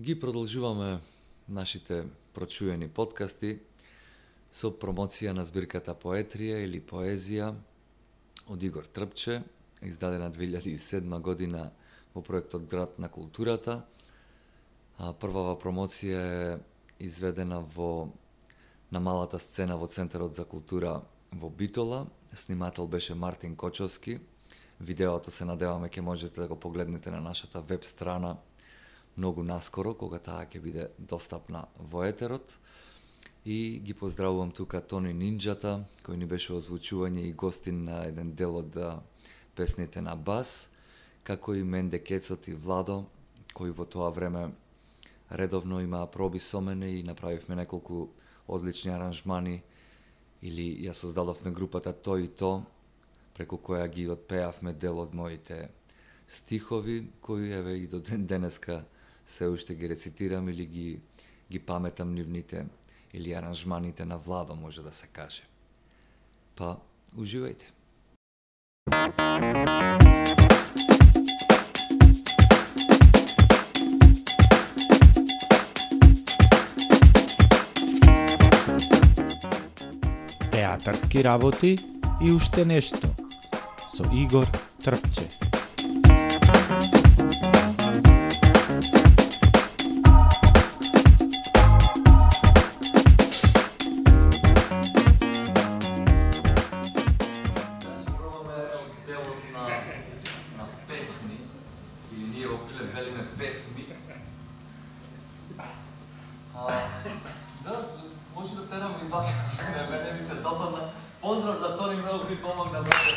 [0.00, 1.00] Ги продолжуваме
[1.48, 2.02] нашите
[2.34, 3.60] прочуени подкасти
[4.50, 7.52] со промоција на збирката Поетрија или Поезија
[8.50, 9.36] од Игор Трпче,
[9.86, 11.68] издадена 2007 година
[12.10, 13.84] во проектот Град на културата.
[14.98, 16.58] А првава промоција е
[16.98, 18.10] изведена во
[18.90, 22.08] на малата сцена во Центарот за култура во Битола.
[22.34, 24.18] Снимател беше Мартин Кочовски.
[24.80, 28.36] Видеото се надеваме ќе можете да го погледнете на нашата веб страна
[29.16, 32.52] многу наскоро, кога таа ќе биде достапна во етерот.
[33.44, 38.56] И ги поздравувам тука Тони Нинджата, кој ни беше озвучување и гостин на еден дел
[38.56, 38.78] од
[39.54, 40.68] песните на бас,
[41.22, 43.04] како и Менде Кецот и Владо,
[43.54, 44.52] кои во тоа време
[45.30, 48.08] редовно имаа проби со мене и направивме неколку
[48.48, 49.62] одлични аранжмани
[50.42, 52.64] или ја создадовме групата Тој и То,
[53.34, 55.70] преку која ги отпеавме дел од моите
[56.28, 58.84] стихови, кои еве и до ден денеска
[59.26, 61.00] се уште ги рецитирам или ги
[61.50, 62.66] ги паметам нивните
[63.12, 65.42] или аранжманите на Владо може да се каже.
[66.56, 66.76] Па
[67.16, 67.64] уживајте.
[80.50, 81.78] Театарски работи
[82.22, 83.08] и уште нешто
[83.96, 84.46] со Игор
[84.84, 85.43] Трпче.
[109.14, 109.26] Пак,
[109.76, 110.78] не, мене ми се допадна.
[111.20, 112.72] Поздрав за Тони, многу ви помогна.
[112.72, 113.16] Да брате.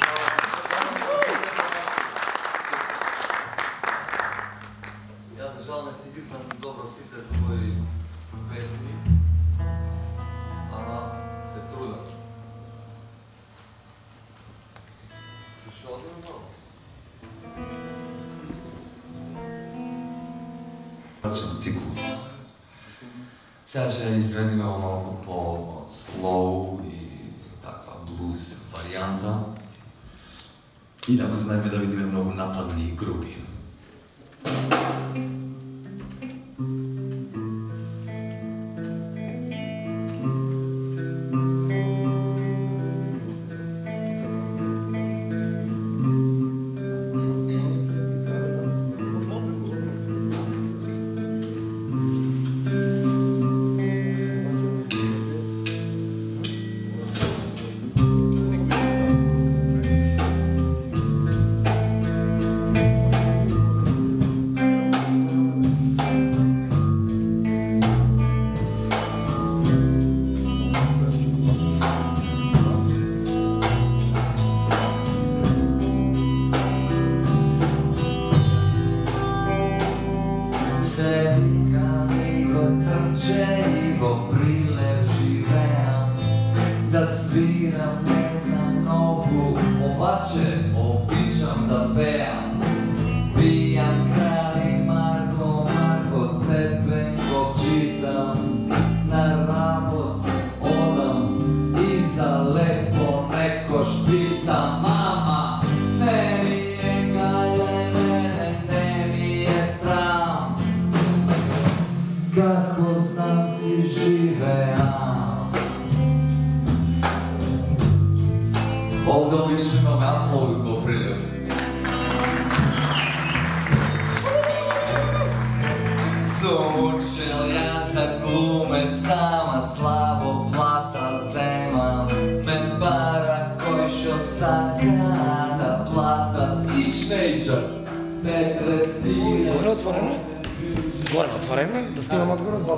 [5.37, 7.73] Јас за жал не си ги знам добро сите своји
[8.49, 8.93] песни,
[10.77, 10.99] ама
[11.49, 12.05] се трудам.
[15.57, 16.41] Се што одим malo?
[21.21, 22.26] Значен циклус.
[23.67, 25.39] Сега ќе изведиме во малку по
[25.91, 27.01] слоу и
[27.59, 29.33] таква блуз варијанта.
[31.07, 33.36] Инаку да знаеме да бидеме многу нападни и груби.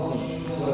[0.10, 0.69] Thank you.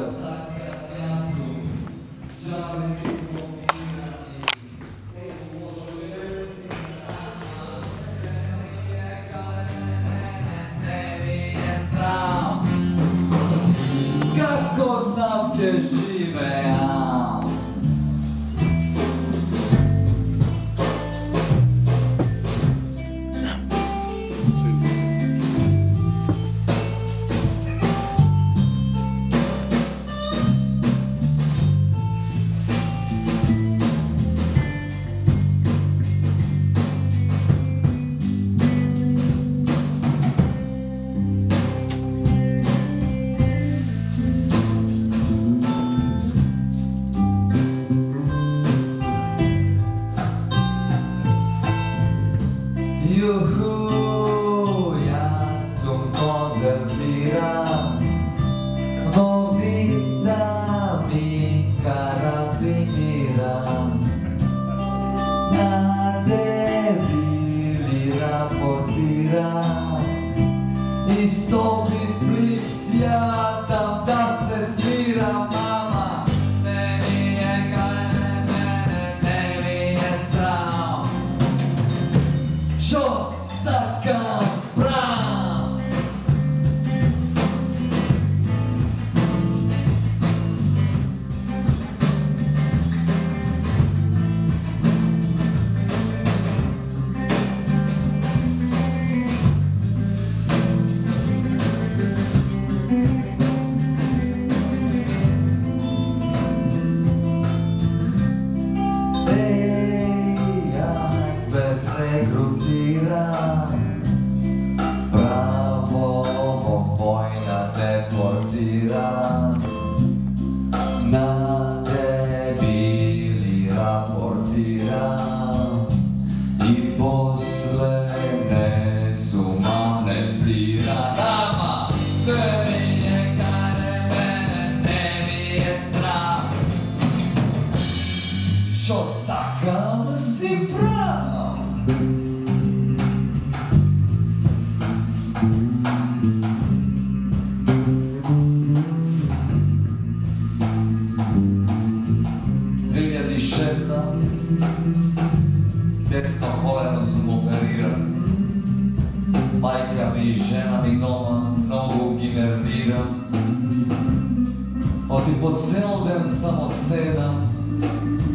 [165.16, 167.48] Оти по цел ден само седам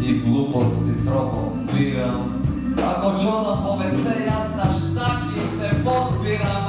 [0.03, 2.43] и глупости тропом свирам.
[2.79, 5.29] Ако чудам по веце јас на шта
[5.59, 6.65] се подбирам,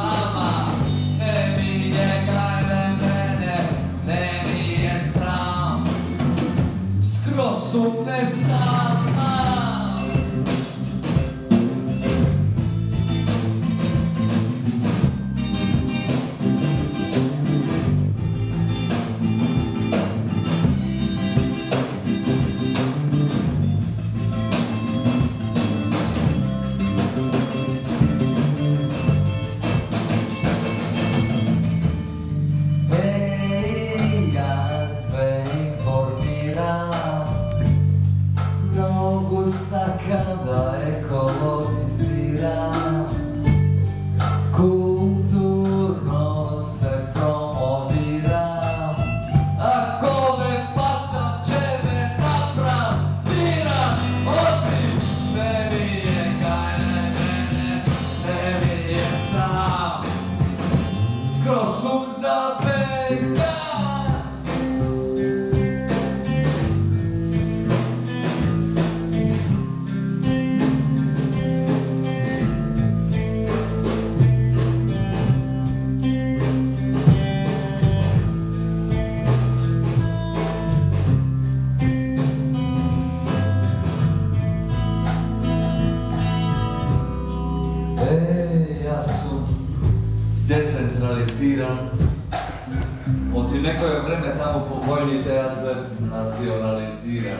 [93.81, 97.39] neko je vreme tamo povoljnije, te ja sve nacionaliziram.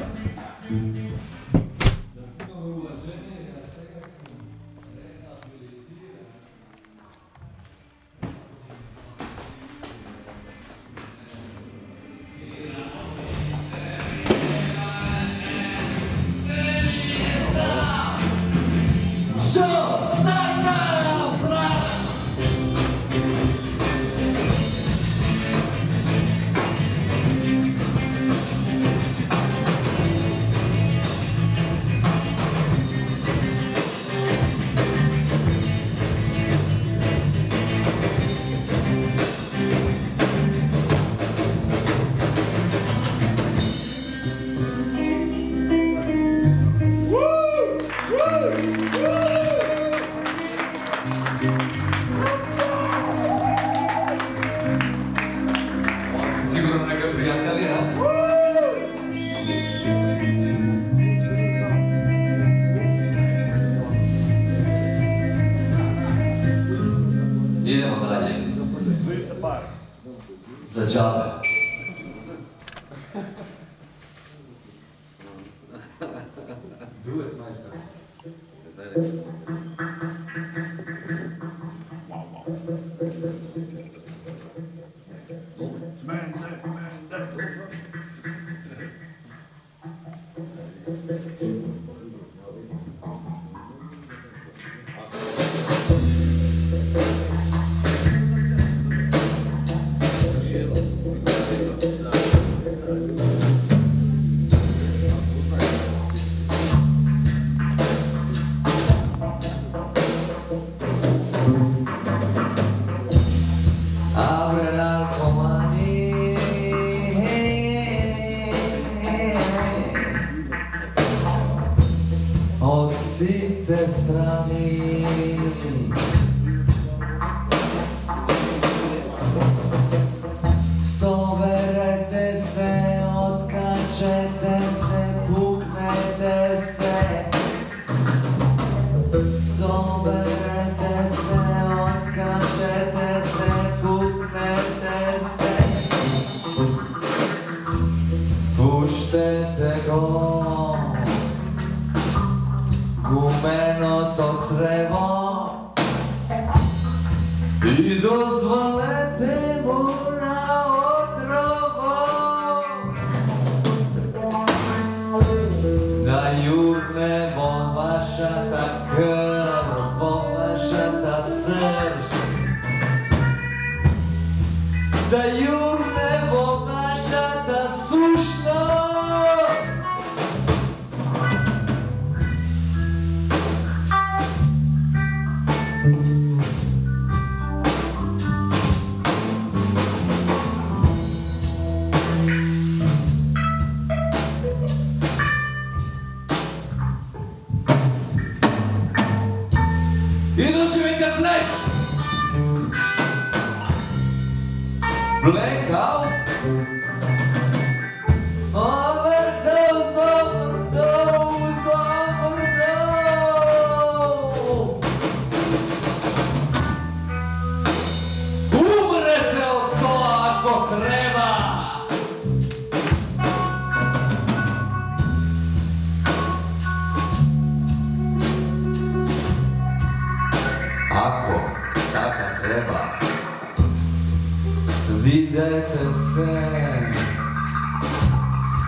[236.12, 236.94] Ήρθε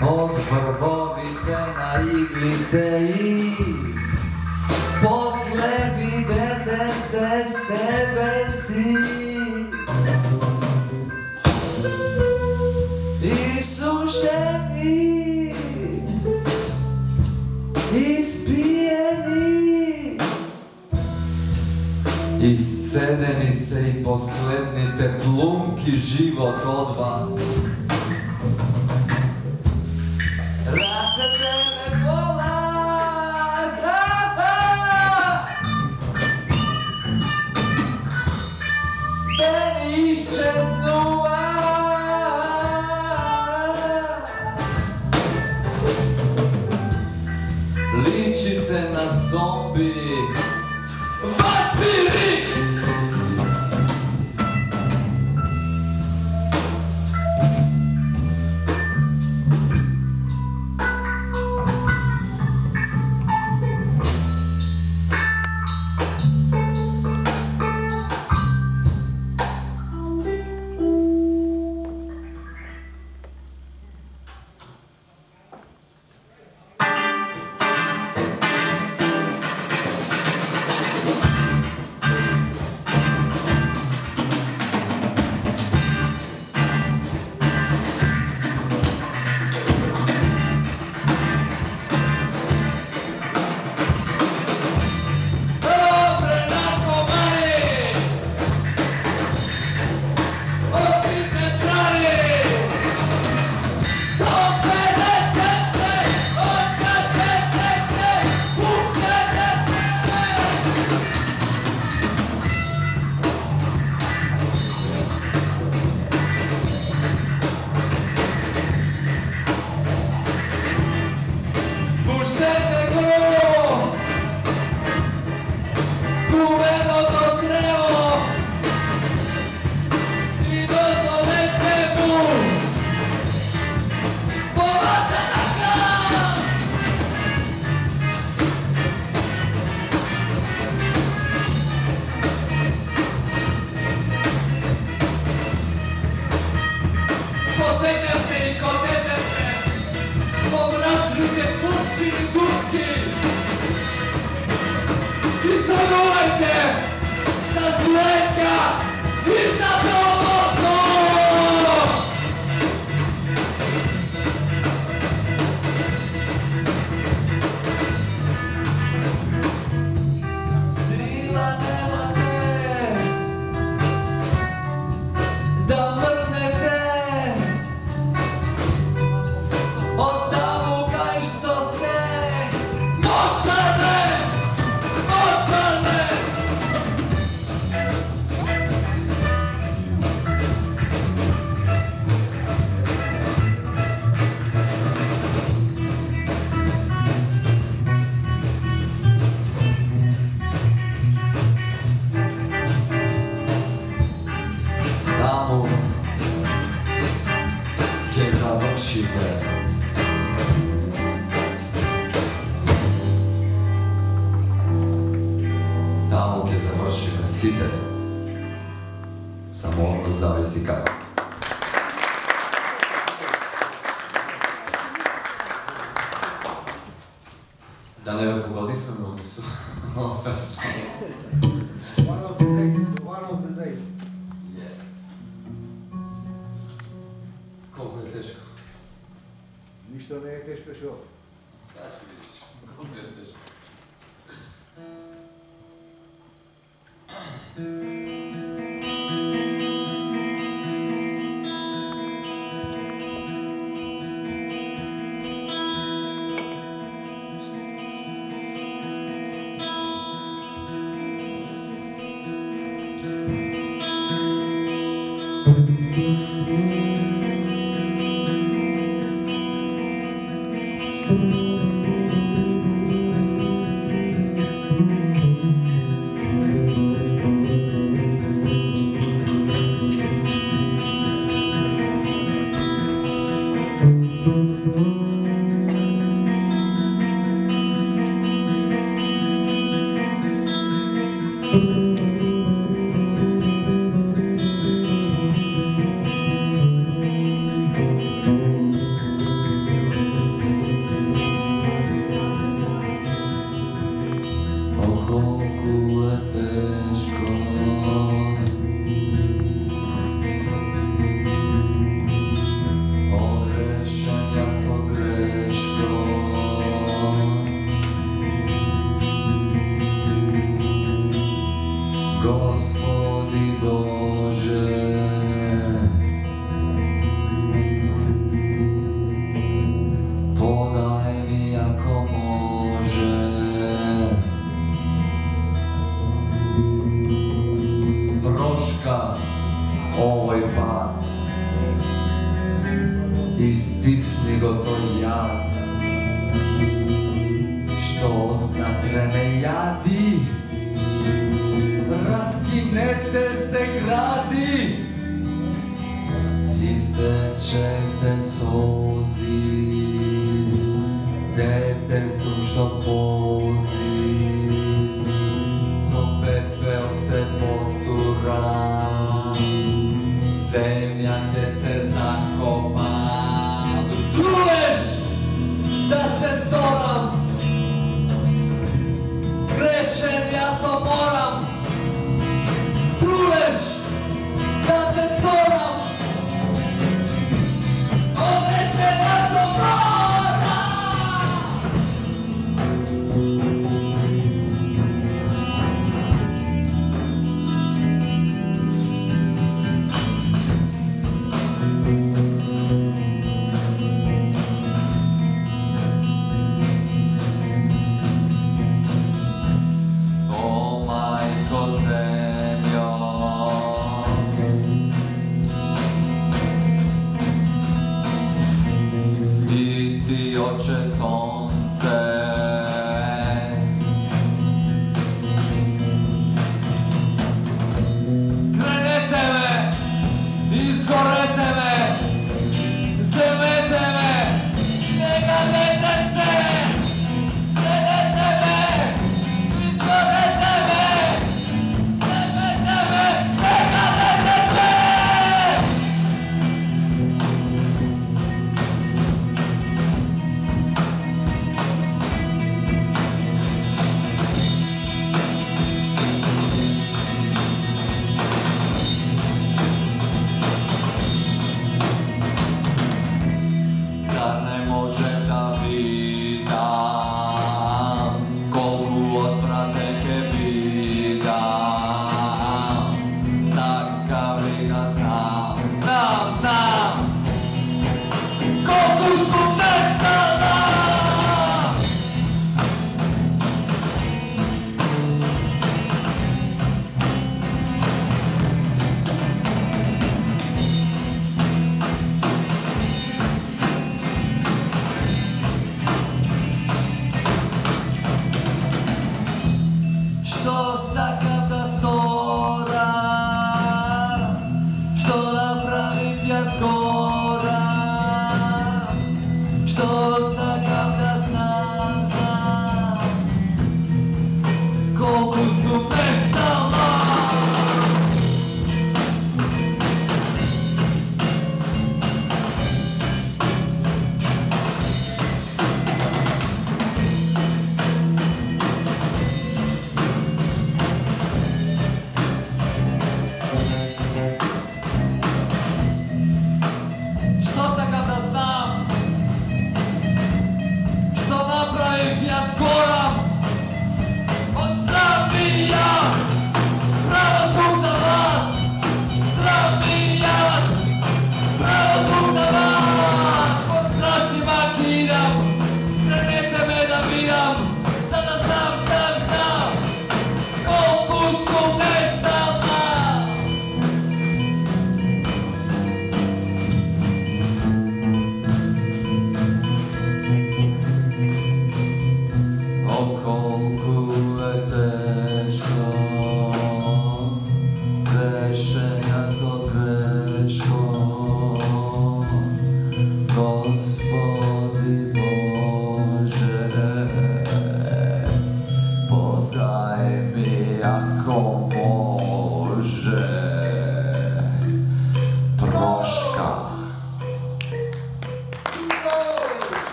[0.00, 2.98] Όρθρο βόβητε να ήγλητε
[25.84, 27.53] que giba ao todo.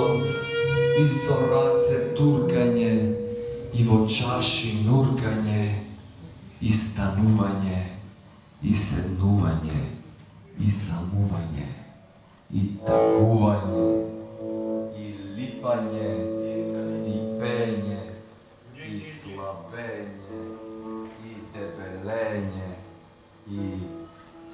[0.00, 0.24] народ
[0.98, 2.92] и со раце туркање
[3.72, 5.64] и во чаши нуркање
[6.60, 7.80] и станување
[8.62, 9.82] и седнување
[10.60, 11.68] и самување
[12.52, 13.86] и такување
[15.00, 16.10] и липање
[17.10, 18.00] и пење
[18.90, 20.42] и слабење
[21.30, 22.70] и дебелење
[23.48, 23.70] и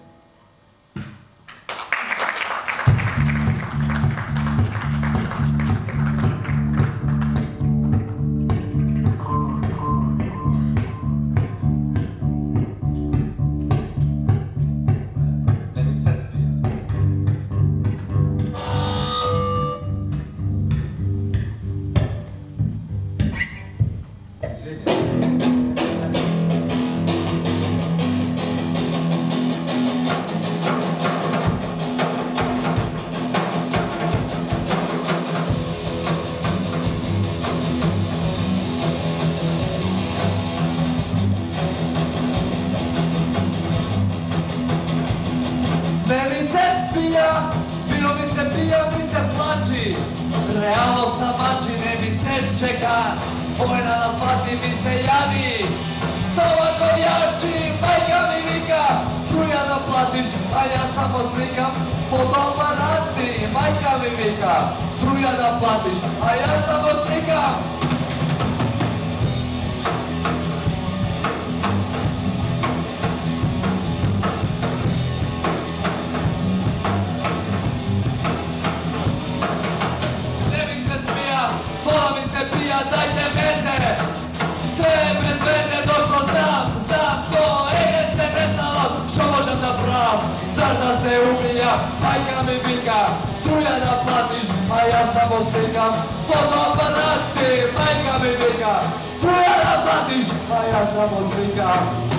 [95.20, 95.92] само стека,
[96.26, 98.74] фотоапарат ти, мајка ми вика,
[99.14, 102.09] струја да платиш, а ја само стека.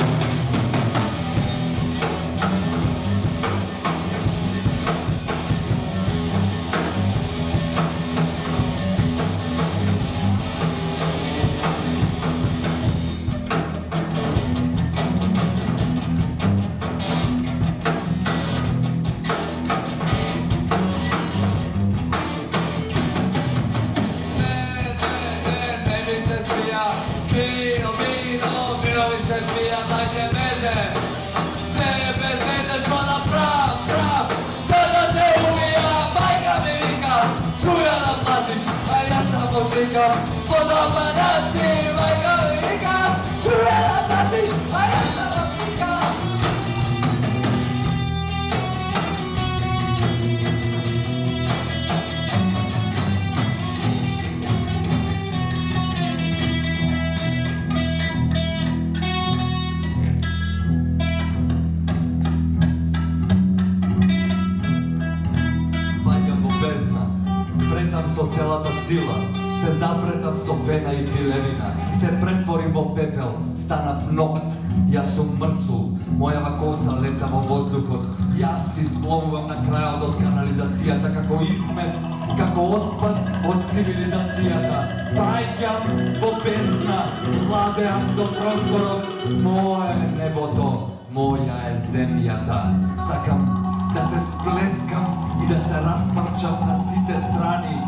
[73.21, 74.55] сакал, станав нокт,
[74.89, 78.05] јас сум мрсул, мојава коса лета во воздухот,
[78.37, 81.99] јас си спловувам на крајот од канализацијата како измет,
[82.37, 84.81] како отпад од цивилизацијата.
[85.15, 86.99] Пајкам во бездна,
[87.47, 89.05] владеам со просторот,
[89.43, 92.61] мое небото, моја е земјата.
[92.97, 93.47] Сакам
[93.93, 97.81] да се сплескам и да се распарчам на сите страни.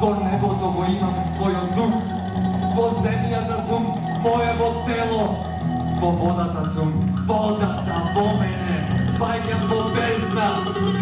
[0.00, 1.98] Во небото го имам својот дух,
[2.76, 5.44] во земјата сум моево тело,
[6.00, 6.92] во водата сум,
[7.26, 10.46] водата во мене, паѓам во бездна,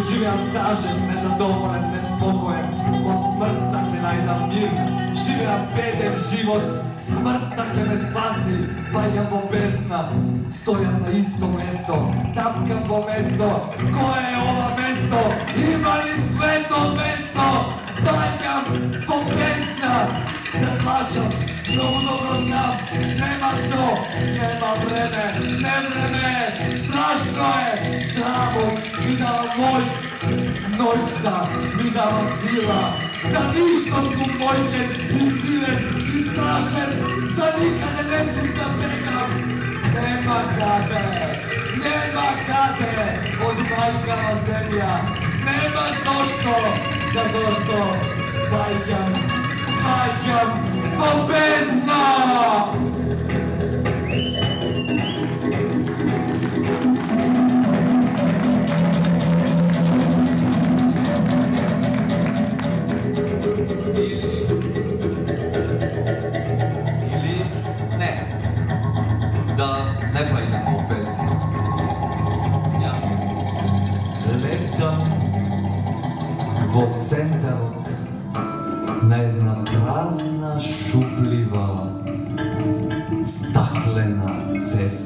[0.08, 2.68] живеам тажен, незадоволен, неспокоен,
[3.04, 4.70] во смртта ке најдам мир,
[5.14, 8.56] живеам беден живот, смртта ке ме спаси,
[8.94, 10.02] паѓам во бездна,
[10.60, 12.00] стојам на исто место,
[12.36, 13.50] тапкам во место,
[13.96, 15.20] кое е ова место,
[15.56, 17.50] има ли свето место,
[18.00, 18.72] паѓам
[19.08, 19.94] во бездна,
[20.52, 29.16] се плашам, многу добро знам, нема дно, нема време, не време, страшно е, стравот ми
[29.16, 29.90] дава мојт,
[30.78, 31.38] нојкта да
[31.76, 32.82] ми дава сила,
[33.30, 35.78] за ништо сум мојкен и силен
[36.14, 36.90] и страшен,
[37.36, 39.30] за никаде не сум да бегам,
[39.94, 41.04] нема каде,
[41.82, 42.94] нема каде,
[43.46, 44.92] од мајкава земја,
[45.46, 46.58] нема зошто,
[47.14, 47.82] затоа што
[48.50, 49.35] паѓам,
[49.86, 50.50] паѓам
[50.98, 52.02] во бездна!
[63.96, 64.34] Или...
[67.12, 67.38] Или
[68.00, 68.12] не.
[69.56, 69.70] Да
[79.06, 81.92] на една празна, шуплива,
[83.24, 85.05] стаклена цевка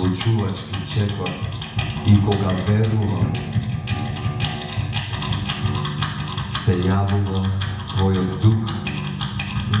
[0.00, 1.30] одлучувачки чекор
[2.06, 3.32] и кога верувам,
[6.52, 7.42] се јавува
[7.92, 8.70] твојот дух,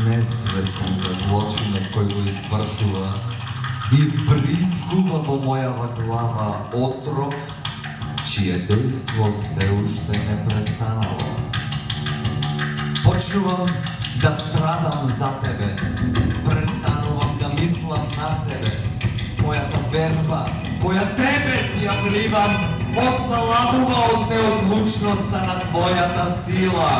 [0.04, 3.06] несвесен за злочинот кој го извршува
[3.92, 7.34] и вбрискува во мојава глава отров,
[8.24, 11.32] чие дејство се уште не престанало.
[13.04, 13.72] Почнувам
[14.20, 15.76] да страдам за тебе,
[16.44, 18.89] престанувам да мислам на себе.
[19.50, 20.44] Мојата верба,
[20.78, 22.52] која тебе ти ја вливам,
[23.02, 26.90] ослабува од неодлучноста на твојата сила.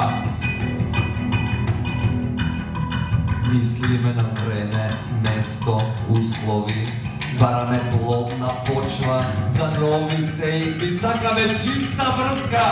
[3.52, 5.76] Мислиме на време, место,
[6.08, 6.88] услови,
[7.38, 12.66] бараме плодна почва за нови сејби, сакаме чиста врска,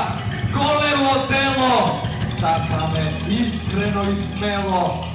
[0.59, 2.03] големо дело,
[2.41, 5.07] сакаме искрено и смело.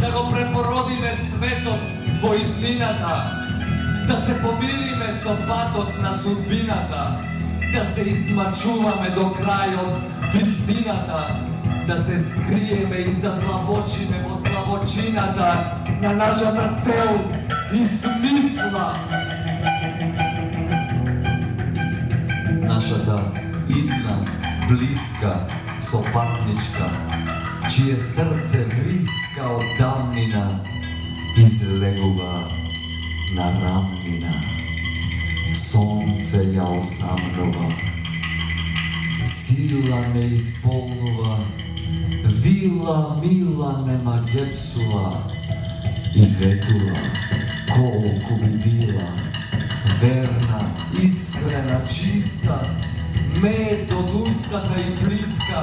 [0.00, 1.82] Да го препородиме светот
[2.22, 3.47] во иднината,
[4.08, 7.20] да се помириме со патот на судбината,
[7.72, 10.00] да се измачуваме до крајот
[10.32, 11.20] вистината,
[11.86, 17.20] да се скриеме и затлабочиме во тлабочината на нашата цел
[17.72, 18.94] и смисла.
[22.62, 23.22] Нашата
[23.68, 24.16] идна,
[24.68, 25.34] блиска,
[25.78, 26.88] сопатничка,
[27.68, 30.60] чие срце вриска од давнина
[31.36, 32.57] излегува
[33.32, 34.34] на рамнина.
[35.52, 37.72] Сонце ја осамнува,
[39.24, 41.38] сила не исполнува,
[42.24, 45.32] вила мила нема гепсува
[46.14, 47.02] и ветува
[47.72, 49.28] колку би била
[50.00, 52.68] верна, искрена, чиста,
[53.42, 55.62] мед од устата и плиска,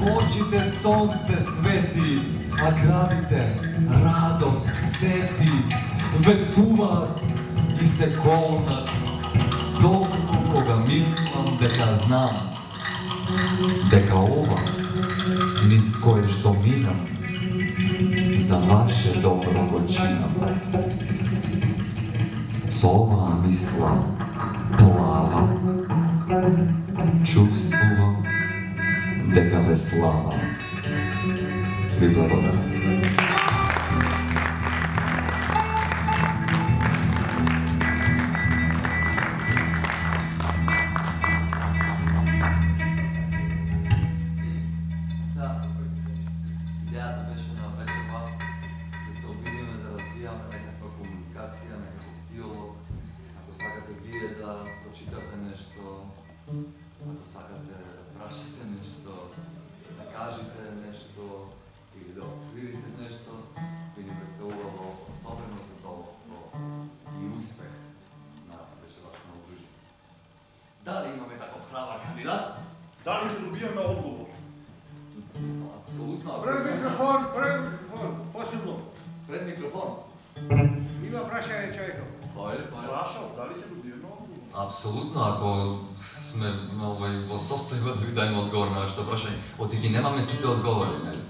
[0.00, 2.20] во очите сонце свети,
[2.60, 3.42] а градите
[3.88, 5.52] радост сети,
[6.16, 7.22] ветуваат
[7.82, 8.88] и се колнат,
[9.80, 12.36] токму кога мислам дека знам,
[13.90, 14.60] дека ова,
[15.64, 17.06] низ кое што минам,
[18.38, 20.34] за ваше добро го чинам.
[22.68, 24.04] Со оваа мисла
[24.78, 25.48] плава,
[27.24, 28.24] чувствувам
[29.34, 30.40] дека ве славам.
[32.00, 32.81] Ви благодарам.
[71.72, 72.58] Храбар кандидат?
[73.04, 74.26] Дали ќе добиеме одговор?
[75.76, 76.32] Апсолутно.
[76.32, 78.74] ако Пред микрофон, пред микрофон, посебно.
[79.28, 79.88] Пред микрофон.
[81.06, 82.08] Има прашање човеков.
[82.36, 82.88] Појде, појде.
[82.88, 84.44] Прашав, дали ќе добиеме одговор?
[84.64, 85.48] Апсолутно, ако
[86.00, 86.52] сме
[86.90, 91.02] овај во состојба да ви дајме одговор на вашето прашање, оти ги немаме сите одговори,
[91.04, 91.24] нели?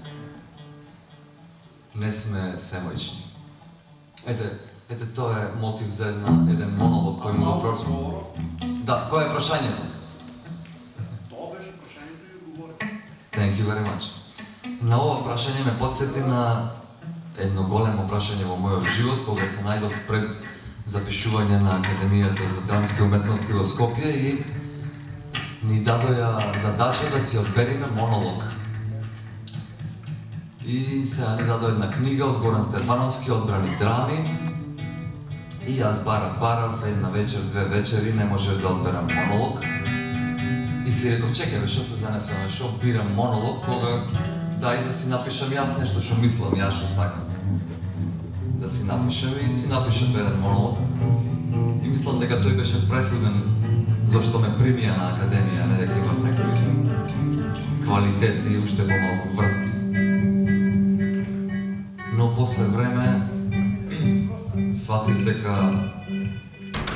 [1.95, 3.23] Не сме семојчни.
[4.27, 4.51] Ете,
[4.89, 7.75] ете тоа е мотив за една еден монолог кој му го про...
[7.79, 8.37] одговорот?
[8.83, 10.02] Да, кое е прашањето?
[13.33, 14.11] Thank you very much.
[14.81, 16.69] На ова прашање ме подсети на
[17.41, 20.27] едно големо прашање во мојот живот, кога се најдов пред
[20.85, 24.33] запишување на Академијата за драмски уметности во Скопје и
[25.63, 28.43] ни дадоја задача да си одбериме монолог.
[30.65, 34.19] И сега ни дадо една книга од Горан Стефановски, одбрани драми.
[35.67, 39.59] И јас барав, барав, една вечер, две вечери, не можев да одберам монолог.
[40.85, 43.91] И си реков, чекај бе, што се занесуваме, што бирам монолог, кога
[44.59, 47.29] дај да си напишам јас нешто што мислам, јас што сакам.
[48.59, 50.77] Да си напишам и си напишав еден монолог.
[51.83, 53.43] И мислам дека тој беше пресуден
[54.05, 56.83] зашто ме примија на академија, не дека имав некој
[57.83, 59.69] квалитет и уште помалку врски.
[62.13, 63.29] Но после време
[64.73, 65.55] сватив дека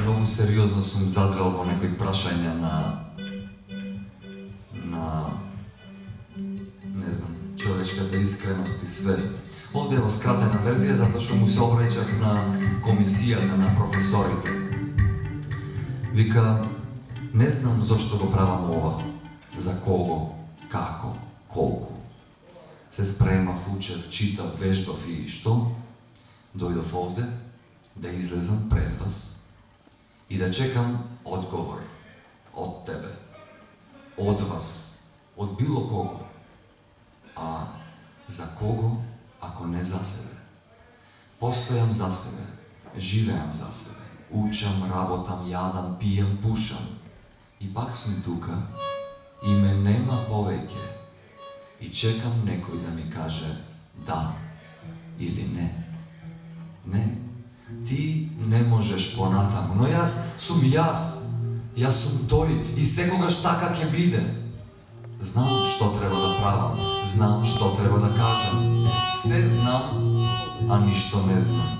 [0.03, 2.73] многу сериозно сум задрал во некои прашања на
[8.47, 9.43] искреност и свест.
[9.73, 12.31] Овде е во скратена верзија затоа што му се обраќав на
[12.85, 14.53] комисијата на професорите.
[16.15, 16.67] Вика,
[17.33, 19.03] не знам зошто го правам ова,
[19.57, 20.35] за кого,
[20.71, 21.11] како,
[21.51, 21.99] колку.
[22.91, 25.75] Се спремав, учев, читав, вежбав и што?
[26.55, 27.27] Дојдов овде
[27.95, 29.43] да излезам пред вас
[30.29, 31.83] и да чекам одговор
[32.55, 33.11] од тебе,
[34.17, 35.03] од вас,
[35.35, 36.23] од било кого.
[37.35, 37.76] А
[38.27, 39.01] за кого,
[39.41, 40.35] ако не за себе?
[41.41, 42.43] Постојам за себе,
[42.97, 44.01] живеам за себе,
[44.31, 46.81] учам, работам, јадам, пијам, пушам.
[47.59, 48.57] И пак сум тука
[49.45, 50.81] и ме нема повеќе.
[51.81, 53.53] И чекам некој да ми каже
[54.05, 54.33] да
[55.19, 55.69] или не.
[56.85, 57.17] Не,
[57.85, 61.29] ти не можеш понатаму, но јас сум јас.
[61.77, 64.23] Јас сум тој и секогаш така ќе биде.
[65.21, 68.85] Знам што треба да правам, знам што треба да кажам.
[69.13, 69.97] Се знам,
[70.69, 71.73] а ништо не знам.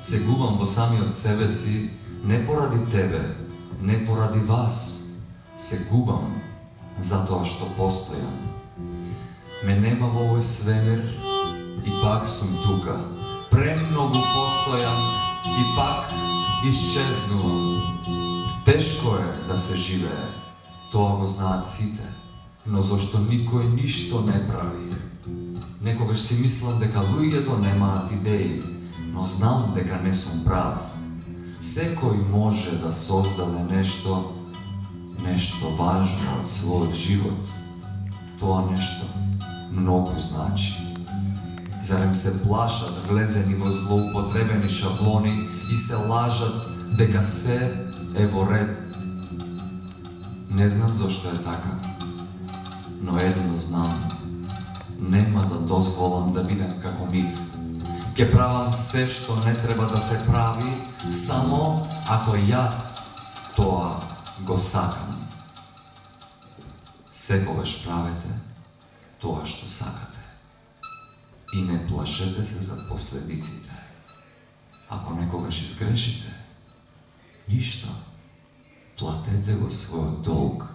[0.00, 1.90] Се губам во самиот себе си,
[2.24, 3.36] не поради тебе,
[3.80, 5.06] не поради вас.
[5.56, 6.42] Се губам
[6.98, 8.42] затоа што постојам.
[9.62, 10.98] Ме нема во овој свемир
[11.86, 12.98] и пак сум тука.
[13.50, 14.98] Премногу постојам
[15.46, 16.10] и пак
[16.66, 17.82] исчезнувам.
[18.64, 20.43] Тешко е да се живее,
[20.94, 22.06] тоа го знаат сите,
[22.66, 24.94] но зошто никој ништо не прави?
[25.82, 28.62] Некогаш си мислам дека луѓето немаат идеи,
[29.10, 30.78] но знам дека не сум прав.
[31.58, 34.20] Секој може да создаде нешто,
[35.18, 37.50] нешто важно од својот живот.
[38.38, 39.10] Тоа нешто
[39.72, 40.78] многу значи.
[41.82, 47.58] Зарем се плашат влезени во злоупотребени шаблони и се лажат дека се
[48.14, 48.83] е во ред.
[50.54, 51.78] Не знам зошто е така,
[53.00, 54.10] но едно знам.
[54.98, 57.38] Нема да дозволам да бидам како миф.
[58.14, 60.70] Ке правам се што не треба да се прави,
[61.10, 63.02] само ако јас
[63.58, 63.98] тоа
[64.46, 65.26] го сакам.
[67.10, 68.30] Секогаш правете
[69.18, 70.22] тоа што сакате.
[71.54, 73.74] И не плашете се за последиците.
[74.88, 76.30] Ако некогаш изгрешите,
[77.48, 77.90] ништо.
[78.99, 80.65] Платете го својот долг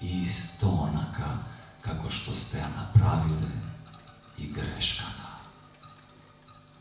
[0.00, 1.30] и исто онака
[1.82, 3.50] како што сте ја направиле
[4.38, 5.26] и грешката.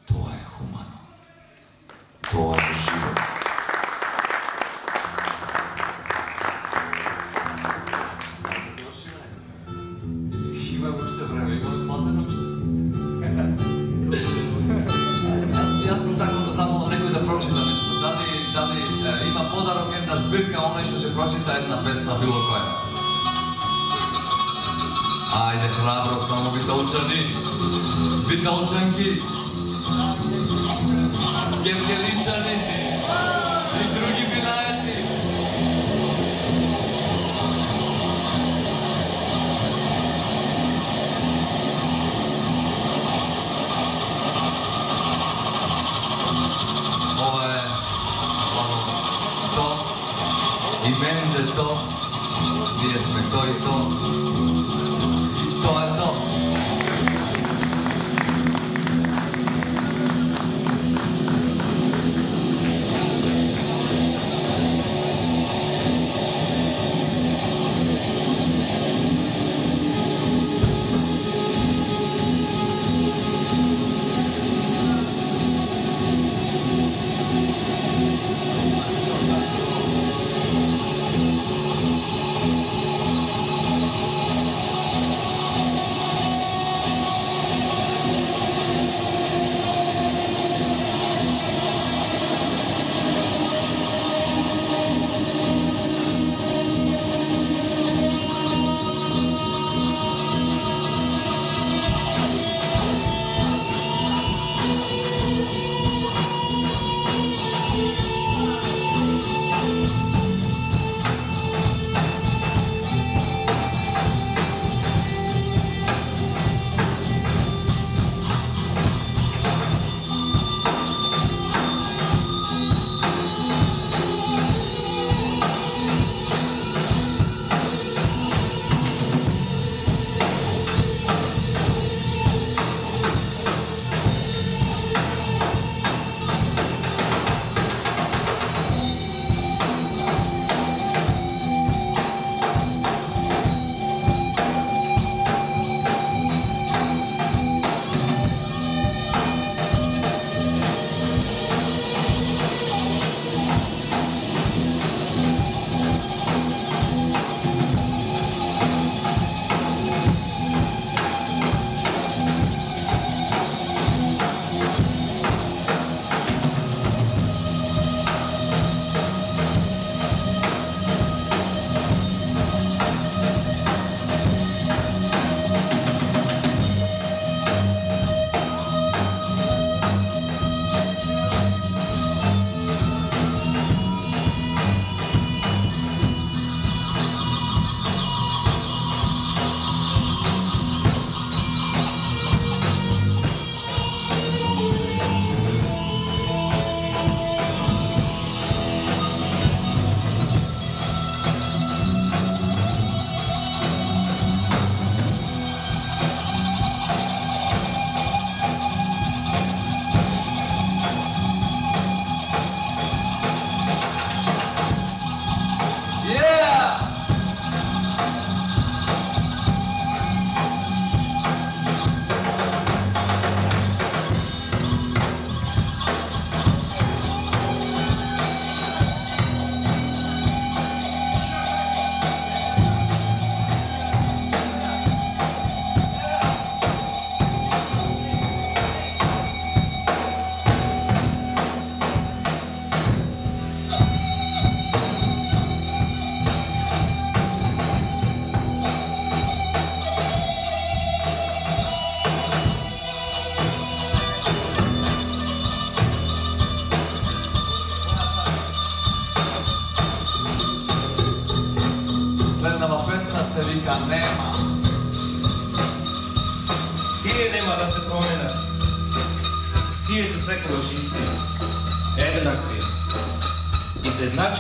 [0.06, 1.02] Тоа е хумано.
[2.30, 3.51] Тоа е
[20.13, 22.67] Една збирка, оној што ќе прочита една песна било која.
[25.33, 27.23] Ајде храбро, само битолчани.
[28.29, 29.23] Битолчанки.
[31.65, 32.82] Гевгеличани
[51.32, 51.78] и менде То.
[52.82, 54.31] Ние сме тој и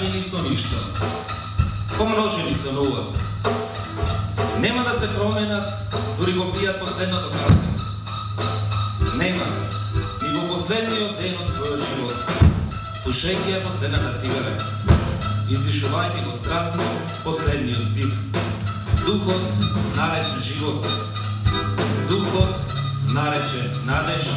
[0.00, 0.76] И со ништо.
[1.98, 3.12] Помножени со нула.
[4.58, 5.68] Нема да се променат,
[6.18, 7.52] дури го пијат последното кафе.
[9.16, 9.44] Нема,
[10.22, 12.16] ни во последниот ден од својот живот.
[13.04, 14.56] Пушејќи ја последната цигара.
[15.52, 16.88] Издишувајќи го страстно
[17.24, 18.16] последниот здих.
[19.04, 19.44] Духот
[19.96, 20.88] наречен живот.
[22.08, 22.56] Духот
[23.12, 24.32] наречен надеж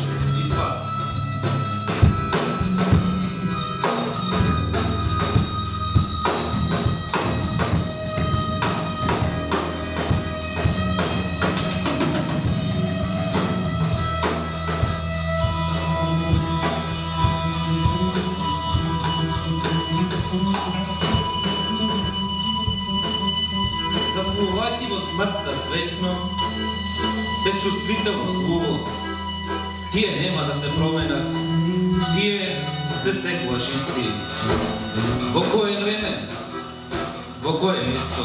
[37.46, 38.24] во кое место,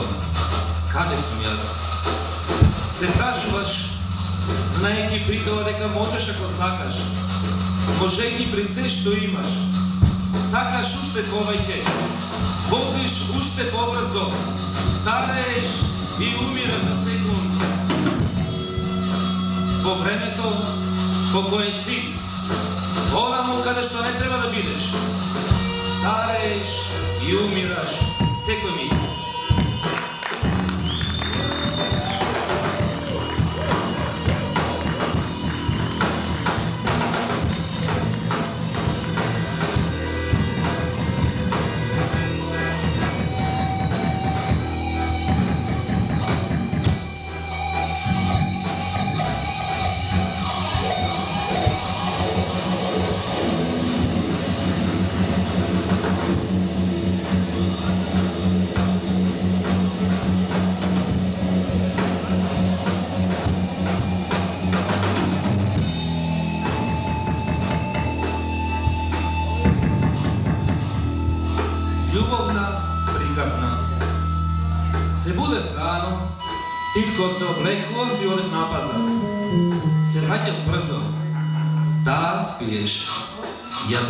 [0.88, 1.64] каде сум јас?
[2.88, 3.72] Се прашуваш,
[4.72, 7.02] знаеки при тоа дека можеш ако сакаш,
[7.98, 9.58] можејќи при се што имаш,
[10.46, 11.82] сакаш уште повеќе,
[12.70, 14.30] возиш уште побрзо,
[14.94, 15.76] старееш
[16.16, 17.60] и умираш за секунд.
[19.84, 20.54] Во времето
[21.34, 22.16] по кое си,
[23.12, 24.88] Онаму каде што не треба да бидеш.
[25.92, 26.72] Старееш
[27.20, 28.00] и умираш
[28.46, 28.99] секој миг.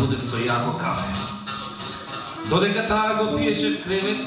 [0.01, 1.12] Будев со јако кафе.
[2.48, 4.24] Додека таа го пиеше в кревет,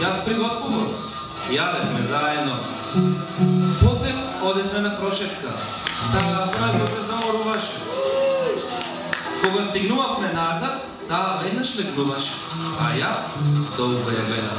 [0.00, 0.92] јас приготвував.
[1.50, 2.56] Јадевме заедно.
[3.80, 5.52] Потем одевме на прошетка.
[6.12, 7.76] Таа право се заморуваше.
[9.42, 12.32] Кога стигнувавме назад, таа веднаш легнуваше,
[12.80, 13.36] а јас
[13.76, 14.58] долго ја гледав.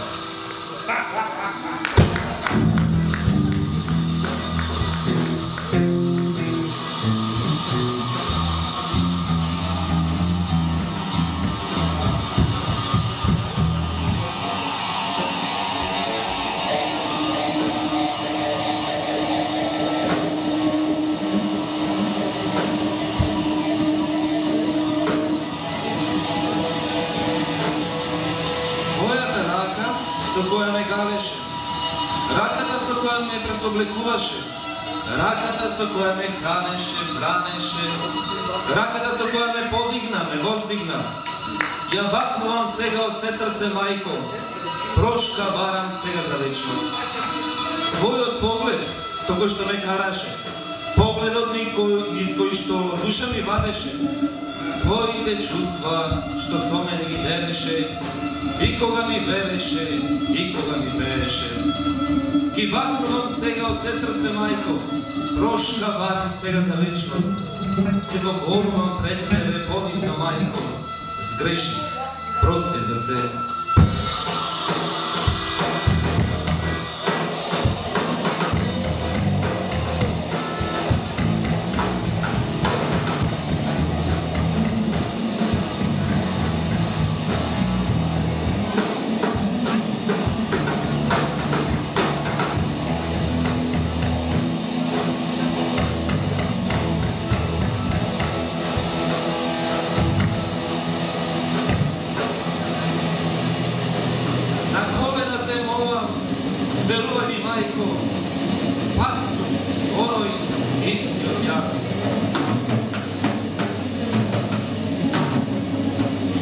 [33.61, 34.39] Се облекуваше,
[35.17, 37.89] раката со која ме хранеше, бранеше,
[38.73, 41.01] раката со која ме подигна, ме воздигна.
[41.93, 44.17] Ја бакнувам сега од сестрце мајко,
[44.95, 46.89] прошка барам сега за вечност.
[47.99, 48.81] Твојот поглед
[49.27, 50.33] со кој што ме караше,
[50.97, 53.93] погледот ни кој, низ кој што душа ми вадеше,
[54.81, 57.77] Твоите чувства што со мене ги делеше,
[58.61, 60.01] и кога ми велеше,
[60.33, 61.90] и кога ми береше.
[62.55, 64.73] Ги бакнувам сега од се срце мајко,
[65.37, 67.31] прошка барам сега за вечност.
[68.03, 70.65] Се покорувам пред тебе, понизно мајко,
[71.29, 71.71] сгреши,
[72.41, 73.60] прости за се.
[106.89, 107.87] Верувај ми, мајко,
[108.97, 109.53] пак сум
[110.03, 110.31] оној
[110.91, 111.75] истиот јас.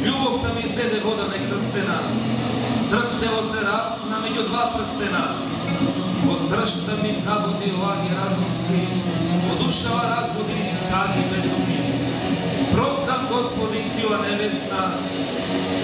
[0.03, 1.99] Љубовта ми седе вода некрстена,
[2.87, 5.23] срцево се распна меѓу два прстена.
[6.23, 8.81] Во сршта ми забуди лаги разумски,
[9.45, 10.59] во душава разбуди
[10.91, 11.81] таги безумни.
[12.73, 14.83] Просам Господи сила небесна,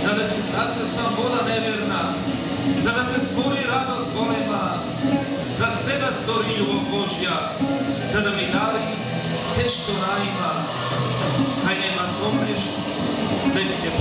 [0.03, 2.15] за да се закрстам вода неверна,
[2.81, 4.83] за да се створи радост голема,
[5.57, 7.37] за се да стори љубов Божја,
[8.11, 8.87] за да ми дари
[9.51, 10.51] се што наима.
[11.63, 12.69] Кај нема спомнеш,
[13.43, 13.91] след ќе